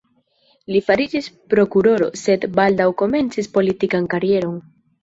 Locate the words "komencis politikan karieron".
3.05-4.63